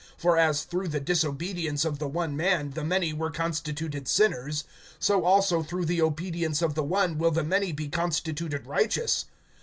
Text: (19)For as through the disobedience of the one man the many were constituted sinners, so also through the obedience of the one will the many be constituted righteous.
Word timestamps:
(19)For 0.19 0.35
as 0.39 0.63
through 0.63 0.87
the 0.87 0.99
disobedience 0.99 1.85
of 1.85 1.99
the 1.99 2.07
one 2.07 2.35
man 2.35 2.71
the 2.71 2.83
many 2.83 3.13
were 3.13 3.29
constituted 3.29 4.07
sinners, 4.07 4.63
so 4.97 5.23
also 5.23 5.61
through 5.61 5.85
the 5.85 6.01
obedience 6.01 6.63
of 6.63 6.73
the 6.73 6.81
one 6.83 7.19
will 7.19 7.29
the 7.29 7.43
many 7.43 7.71
be 7.71 7.87
constituted 7.87 8.65
righteous. 8.65 9.25